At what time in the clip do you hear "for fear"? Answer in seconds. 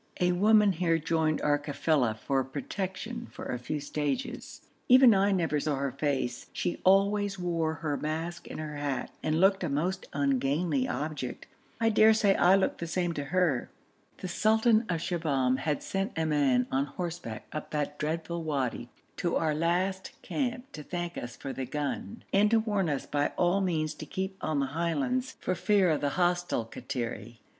25.39-25.91